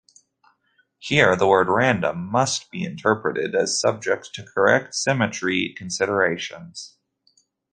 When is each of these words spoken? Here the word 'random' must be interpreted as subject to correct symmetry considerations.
Here 0.97 1.35
the 1.35 1.45
word 1.45 1.67
'random' 1.69 2.25
must 2.31 2.71
be 2.71 2.83
interpreted 2.83 3.53
as 3.53 3.79
subject 3.79 4.33
to 4.33 4.43
correct 4.43 4.95
symmetry 4.95 5.75
considerations. 5.77 6.97